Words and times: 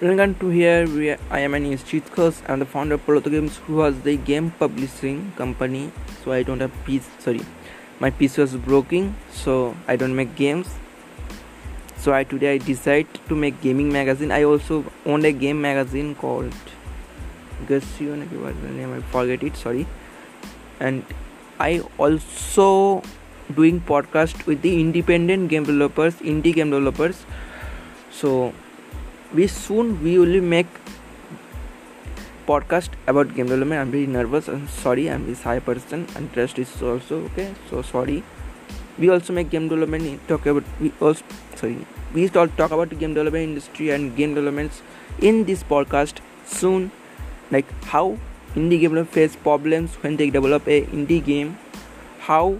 Welcome 0.00 0.36
to 0.36 0.48
here. 0.48 0.86
We 0.86 1.10
are, 1.10 1.18
I 1.28 1.40
am 1.40 1.54
an 1.54 1.64
Khos. 1.64 2.40
I'm 2.48 2.60
the 2.60 2.64
founder 2.64 2.94
of 2.94 3.04
Proto 3.04 3.28
Games, 3.28 3.56
who 3.56 3.74
was 3.74 4.00
the 4.02 4.16
game 4.16 4.52
publishing 4.52 5.32
company. 5.34 5.90
So 6.22 6.30
I 6.30 6.44
don't 6.44 6.60
have 6.60 6.70
piece. 6.84 7.08
Sorry, 7.18 7.40
my 7.98 8.10
piece 8.10 8.36
was 8.36 8.54
broken, 8.54 9.16
so 9.32 9.74
I 9.88 9.96
don't 9.96 10.14
make 10.14 10.36
games. 10.36 10.68
So 11.96 12.14
I 12.14 12.22
today 12.22 12.52
I 12.54 12.58
decide 12.58 13.08
to 13.28 13.34
make 13.34 13.60
gaming 13.60 13.92
magazine. 13.92 14.30
I 14.30 14.44
also 14.44 14.84
own 15.04 15.24
a 15.24 15.32
game 15.32 15.60
magazine 15.60 16.14
called 16.14 16.54
Gusion. 17.66 18.22
What 18.40 18.62
the 18.62 18.68
name? 18.68 18.94
I 18.94 19.00
forget 19.00 19.42
it. 19.42 19.56
Sorry. 19.56 19.84
And 20.78 21.04
I 21.58 21.80
also 21.98 23.02
doing 23.52 23.80
podcast 23.80 24.46
with 24.46 24.62
the 24.62 24.80
independent 24.80 25.50
game 25.50 25.64
developers, 25.64 26.14
indie 26.36 26.54
game 26.54 26.70
developers. 26.70 27.26
So 28.12 28.54
we 29.34 29.46
soon 29.46 30.02
we 30.02 30.18
will 30.18 30.40
make 30.40 30.66
podcast 32.46 32.90
about 33.06 33.34
game 33.34 33.46
development. 33.46 33.80
I'm 33.80 33.90
very 33.90 34.06
nervous 34.06 34.48
and 34.48 34.68
sorry 34.70 35.10
i'm 35.10 35.26
this 35.26 35.42
high 35.42 35.58
person 35.60 36.06
and 36.16 36.32
trust 36.32 36.58
is 36.58 36.82
also 36.82 37.24
okay? 37.26 37.54
So 37.70 37.82
sorry. 37.82 38.22
We 38.98 39.10
also 39.10 39.32
make 39.32 39.50
game 39.50 39.68
development 39.68 40.26
talk 40.28 40.46
about 40.46 40.64
we 40.80 40.92
also 41.00 41.24
sorry. 41.56 41.86
We 42.14 42.28
all 42.30 42.48
talk 42.48 42.70
about 42.70 42.98
game 42.98 43.12
development 43.14 43.44
industry 43.44 43.90
and 43.90 44.16
game 44.16 44.34
developments 44.34 44.82
in 45.20 45.44
this 45.44 45.62
podcast 45.62 46.20
soon. 46.46 46.90
Like 47.50 47.70
how 47.84 48.18
indie 48.54 48.80
game 48.80 48.94
developers 48.94 49.14
face 49.14 49.36
problems 49.36 49.96
when 49.96 50.16
they 50.16 50.30
develop 50.30 50.66
a 50.66 50.82
indie 50.86 51.22
game 51.22 51.58
how 52.20 52.58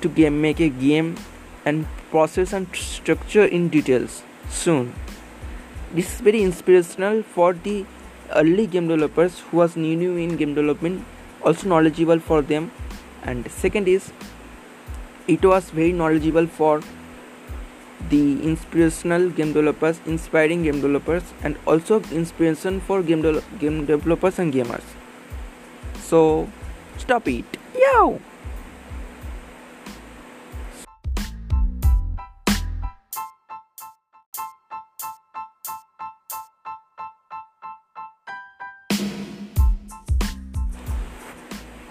to 0.00 0.08
game 0.08 0.40
make 0.40 0.60
a 0.60 0.68
game 0.68 1.16
and 1.64 1.86
process 2.10 2.52
and 2.52 2.74
structure 2.74 3.44
in 3.44 3.68
details 3.68 4.22
soon 4.48 4.92
this 5.92 6.14
is 6.14 6.20
very 6.20 6.42
inspirational 6.42 7.22
for 7.22 7.52
the 7.52 7.84
early 8.36 8.66
game 8.66 8.86
developers 8.88 9.40
who 9.40 9.56
was 9.56 9.76
new 9.76 9.96
new 9.96 10.16
in 10.16 10.36
game 10.36 10.54
development 10.54 11.04
also 11.42 11.68
knowledgeable 11.68 12.20
for 12.20 12.42
them. 12.42 12.70
And 13.22 13.50
second 13.50 13.88
is 13.88 14.12
it 15.26 15.44
was 15.44 15.70
very 15.70 15.92
knowledgeable 15.92 16.46
for 16.46 16.82
the 18.08 18.42
inspirational 18.42 19.28
game 19.30 19.52
developers 19.52 20.00
inspiring 20.06 20.62
game 20.62 20.80
developers 20.80 21.22
and 21.42 21.56
also 21.66 22.00
inspiration 22.12 22.80
for 22.80 23.02
game, 23.02 23.22
de- 23.22 23.42
game 23.58 23.84
developers 23.84 24.38
and 24.38 24.52
gamers. 24.52 24.82
So 25.98 26.48
stop 26.98 27.28
it. 27.28 27.44
Yo 27.74 28.20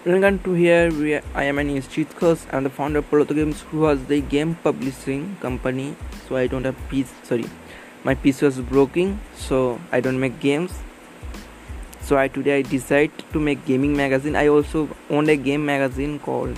Welcome 0.05 0.39
to 0.43 0.53
here. 0.53 0.89
We 0.93 1.15
are, 1.15 1.21
I 1.35 1.43
am 1.43 1.59
an 1.59 1.67
Khos. 1.67 2.45
I'm 2.53 2.63
the 2.63 2.69
founder 2.69 2.99
of 2.99 3.09
Proto 3.09 3.33
Games, 3.33 3.63
who 3.63 3.81
was 3.81 4.05
the 4.05 4.21
game 4.21 4.55
publishing 4.63 5.35
company. 5.41 5.93
So 6.25 6.37
I 6.37 6.47
don't 6.47 6.63
have 6.63 6.77
piece. 6.87 7.11
Sorry, 7.23 7.43
my 8.05 8.15
piece 8.15 8.41
was 8.41 8.61
broken, 8.61 9.19
so 9.35 9.77
I 9.91 9.99
don't 9.99 10.17
make 10.17 10.39
games. 10.39 10.71
So 11.99 12.17
I 12.17 12.29
today 12.29 12.59
I 12.59 12.61
decide 12.61 13.11
to 13.33 13.41
make 13.41 13.65
gaming 13.65 13.97
magazine. 13.97 14.37
I 14.37 14.47
also 14.47 14.87
own 15.09 15.27
a 15.27 15.35
game 15.35 15.65
magazine 15.65 16.17
called 16.19 16.55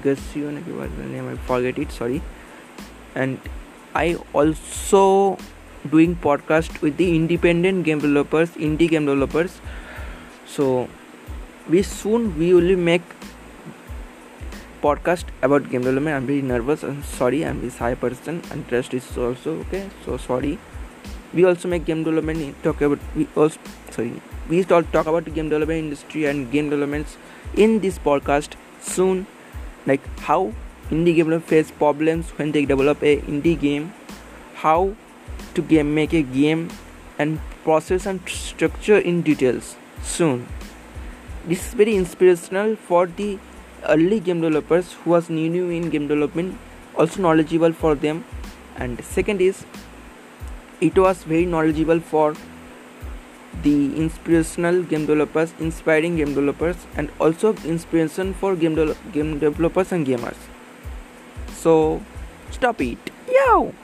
Gusion. 0.00 0.62
What 0.78 0.96
the 0.98 1.06
name? 1.06 1.28
I 1.32 1.34
forget 1.48 1.80
it. 1.80 1.90
Sorry. 1.90 2.22
And 3.16 3.40
I 3.92 4.14
also 4.32 5.36
doing 5.90 6.14
podcast 6.14 6.80
with 6.80 6.96
the 6.96 7.16
independent 7.16 7.84
game 7.84 7.98
developers, 7.98 8.50
indie 8.50 8.88
game 8.88 9.06
developers. 9.06 9.60
So 10.46 10.88
we 11.70 11.82
soon 11.82 12.22
we 12.38 12.52
will 12.52 12.76
make 12.76 13.02
podcast 14.82 15.26
about 15.42 15.70
game 15.70 15.82
development. 15.82 16.16
I'm 16.16 16.26
very 16.26 16.42
nervous 16.42 16.82
and 16.82 17.04
sorry 17.04 17.44
i'm 17.44 17.60
this 17.60 17.76
high 17.78 17.94
person 17.94 18.42
and 18.50 18.66
trust 18.68 18.94
is 18.94 19.06
also 19.16 19.58
okay? 19.60 19.88
So 20.04 20.16
sorry. 20.16 20.58
We 21.32 21.44
also 21.44 21.68
make 21.68 21.84
game 21.84 22.02
development 22.02 22.62
talk 22.64 22.80
about 22.80 22.98
we 23.14 23.28
also 23.36 23.60
sorry 23.90 24.20
we 24.48 24.64
all 24.64 24.82
talk 24.82 25.06
about 25.06 25.26
the 25.26 25.30
game 25.30 25.48
development 25.48 25.84
industry 25.84 26.24
and 26.24 26.50
game 26.50 26.70
developments 26.70 27.16
in 27.54 27.78
this 27.80 27.98
podcast 27.98 28.56
soon. 28.80 29.26
Like 29.86 30.00
how 30.18 30.52
indie 30.90 31.14
developers 31.16 31.48
face 31.48 31.70
problems 31.70 32.30
when 32.30 32.50
they 32.52 32.64
develop 32.64 33.02
a 33.02 33.18
indie 33.34 33.58
game 33.58 33.92
how 34.54 34.94
to 35.54 35.62
game 35.62 35.94
make 35.94 36.12
a 36.12 36.22
game 36.22 36.68
and 37.18 37.38
process 37.62 38.06
and 38.06 38.28
structure 38.28 38.98
in 38.98 39.22
details 39.22 39.76
soon 40.02 40.46
this 41.46 41.68
is 41.68 41.74
very 41.74 41.96
inspirational 41.96 42.76
for 42.76 43.06
the 43.06 43.38
early 43.88 44.20
game 44.20 44.40
developers 44.40 44.92
who 44.92 45.10
was 45.10 45.30
new 45.30 45.48
new 45.48 45.70
in 45.70 45.88
game 45.90 46.06
development 46.06 46.58
also 46.96 47.22
knowledgeable 47.22 47.72
for 47.72 47.94
them. 47.94 48.24
And 48.76 49.02
second 49.04 49.40
is 49.40 49.64
it 50.80 50.98
was 50.98 51.22
very 51.24 51.46
knowledgeable 51.46 52.00
for 52.00 52.34
the 53.62 53.96
inspirational 53.96 54.82
game 54.82 55.06
developers 55.06 55.52
inspiring 55.58 56.16
game 56.16 56.34
developers 56.34 56.86
and 56.96 57.10
also 57.18 57.54
inspiration 57.64 58.32
for 58.34 58.54
game, 58.56 58.74
de- 58.74 58.96
game 59.12 59.38
developers 59.38 59.92
and 59.92 60.06
gamers. 60.06 60.36
So 61.54 62.02
stop 62.50 62.80
it. 62.80 62.98
Yo 63.28 63.74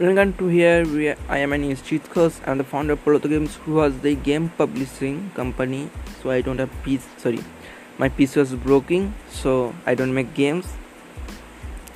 Welcome 0.00 0.32
to 0.38 0.46
here. 0.46 0.86
We 0.86 1.10
I 1.28 1.36
am 1.40 1.52
an 1.52 1.62
Khos. 1.62 2.40
I'm 2.46 2.56
the 2.56 2.64
founder 2.64 2.94
of 2.94 3.04
Proto 3.04 3.28
Games, 3.28 3.56
who 3.56 3.74
was 3.74 3.98
the 4.00 4.14
game 4.14 4.48
publishing 4.56 5.30
company. 5.34 5.90
So 6.22 6.30
I 6.30 6.40
don't 6.40 6.58
have 6.58 6.70
piece. 6.82 7.06
Sorry, 7.18 7.40
my 7.98 8.08
piece 8.08 8.34
was 8.34 8.54
broken, 8.54 9.12
so 9.28 9.74
I 9.84 9.94
don't 9.94 10.14
make 10.14 10.32
games. 10.32 10.68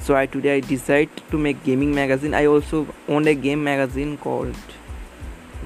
So 0.01 0.15
I 0.15 0.27
today 0.27 0.57
I 0.57 0.61
decide 0.61 1.09
to 1.31 1.39
make 1.39 1.65
gaming 1.65 1.95
magazine. 1.95 2.35
I 2.35 2.45
also 2.45 2.87
own 3.09 3.27
a 3.27 3.35
game 3.35 3.65
magazine 3.65 4.19
called 4.19 4.55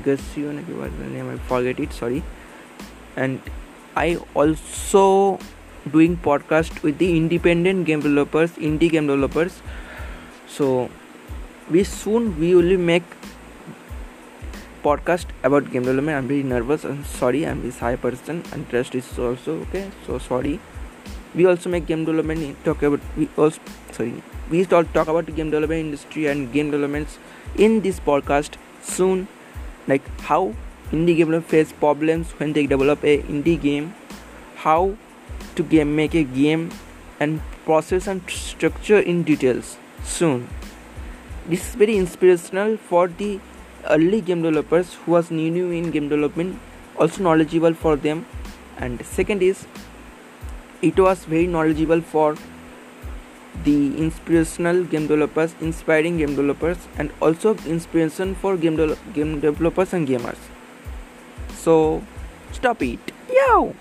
Gusion. 0.04 0.62
What 0.82 0.96
the 1.00 1.08
name? 1.16 1.30
I 1.30 1.38
forget 1.48 1.80
it. 1.80 1.92
Sorry. 1.92 2.22
And 3.16 3.50
I 3.96 4.14
also 4.34 5.40
doing 5.90 6.16
podcast 6.30 6.80
with 6.84 6.98
the 6.98 7.10
independent 7.16 7.84
game 7.84 8.00
developers, 8.08 8.52
indie 8.70 8.92
game 8.96 9.08
developers. 9.08 9.60
So 10.46 10.88
we 11.70 11.84
soon 11.84 12.38
we 12.40 12.54
will 12.54 12.78
make 12.78 13.02
podcast 14.82 15.26
about 15.42 15.70
game 15.70 15.82
development. 15.82 16.16
I'm 16.16 16.28
very 16.28 16.42
nervous 16.42 16.84
and 16.84 17.04
sorry 17.04 17.44
i'm 17.46 17.62
this 17.62 17.78
high 17.78 17.96
person 17.96 18.42
and 18.52 18.68
trust 18.70 18.94
is 18.94 19.18
also 19.18 19.60
okay 19.62 19.90
so 20.06 20.18
sorry. 20.18 20.60
We 21.34 21.46
also 21.46 21.68
make 21.68 21.86
game 21.86 22.04
development 22.04 22.64
talk 22.64 22.82
about 22.82 23.00
we 23.16 23.28
also 23.36 23.60
sorry 23.92 24.22
we 24.50 24.64
all 24.66 24.84
talk 24.84 25.08
about 25.08 25.26
game 25.26 25.50
development 25.50 25.80
industry 25.80 26.26
and 26.26 26.50
game 26.52 26.70
developments 26.70 27.18
in 27.56 27.82
this 27.82 28.00
podcast 28.00 28.56
soon. 28.82 29.28
Like 29.86 30.08
how 30.20 30.54
indie 30.90 31.16
developers 31.18 31.50
face 31.50 31.72
problems 31.72 32.30
when 32.38 32.54
they 32.54 32.66
develop 32.66 33.04
a 33.04 33.18
indie 33.22 33.60
game 33.60 33.94
how 34.56 34.96
to 35.54 35.62
game 35.62 35.94
make 35.94 36.14
a 36.14 36.24
game 36.24 36.70
and 37.20 37.42
process 37.66 38.06
and 38.06 38.30
structure 38.30 38.98
in 38.98 39.22
details 39.22 39.76
soon 40.02 40.48
this 41.48 41.68
is 41.68 41.74
very 41.74 41.96
inspirational 41.96 42.76
for 42.76 43.08
the 43.08 43.40
early 43.88 44.20
game 44.20 44.42
developers 44.42 44.94
who 44.94 45.12
was 45.12 45.30
new 45.30 45.70
in 45.70 45.90
game 45.90 46.08
development 46.08 46.58
also 46.98 47.22
knowledgeable 47.22 47.74
for 47.74 47.96
them. 47.96 48.26
And 48.76 49.04
second 49.04 49.42
is 49.42 49.66
it 50.82 50.98
was 50.98 51.24
very 51.24 51.46
knowledgeable 51.46 52.00
for 52.00 52.36
the 53.64 53.96
inspirational 53.98 54.84
game 54.84 55.06
developers 55.06 55.54
inspiring 55.60 56.18
game 56.18 56.36
developers 56.36 56.76
and 56.96 57.10
also 57.20 57.56
inspiration 57.66 58.34
for 58.34 58.56
game, 58.56 58.76
de- 58.76 58.96
game 59.14 59.40
developers 59.40 59.92
and 59.92 60.06
gamers. 60.06 60.38
So 61.54 62.02
stop 62.52 62.82
it. 62.82 63.00
Yo 63.28 63.74